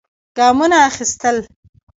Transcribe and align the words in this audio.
ګامونه 0.37 0.77
اخېستل. 0.89 1.37